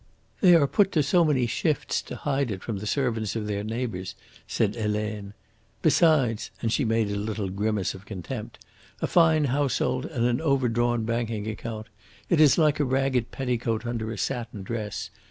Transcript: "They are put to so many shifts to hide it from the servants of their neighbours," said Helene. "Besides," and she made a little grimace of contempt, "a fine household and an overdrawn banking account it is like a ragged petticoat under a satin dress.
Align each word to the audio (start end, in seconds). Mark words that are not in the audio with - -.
"They 0.39 0.55
are 0.55 0.65
put 0.65 0.91
to 0.93 1.03
so 1.03 1.23
many 1.23 1.45
shifts 1.45 2.01
to 2.01 2.15
hide 2.15 2.49
it 2.49 2.63
from 2.63 2.79
the 2.79 2.87
servants 2.87 3.35
of 3.35 3.45
their 3.45 3.63
neighbours," 3.63 4.15
said 4.47 4.73
Helene. 4.73 5.35
"Besides," 5.83 6.49
and 6.59 6.73
she 6.73 6.83
made 6.83 7.11
a 7.11 7.15
little 7.15 7.49
grimace 7.49 7.93
of 7.93 8.07
contempt, 8.07 8.57
"a 8.99 9.05
fine 9.05 9.43
household 9.43 10.07
and 10.07 10.25
an 10.25 10.41
overdrawn 10.41 11.03
banking 11.05 11.47
account 11.47 11.85
it 12.31 12.41
is 12.41 12.57
like 12.57 12.79
a 12.79 12.83
ragged 12.83 13.29
petticoat 13.29 13.85
under 13.85 14.11
a 14.11 14.17
satin 14.17 14.63
dress. 14.63 15.11